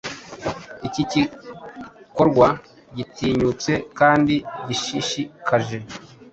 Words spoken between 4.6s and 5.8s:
gishishikaje